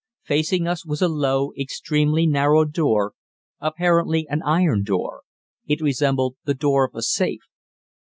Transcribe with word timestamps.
Facing 0.23 0.67
us 0.67 0.83
was 0.83 1.03
a 1.03 1.07
low, 1.07 1.51
extremely 1.55 2.25
narrow 2.25 2.65
door, 2.65 3.13
apparently 3.59 4.25
an 4.31 4.41
iron 4.41 4.81
door 4.81 5.21
it 5.67 5.79
resembled 5.79 6.37
the 6.43 6.55
door 6.55 6.83
of 6.87 6.95
a 6.95 7.03
safe. 7.03 7.41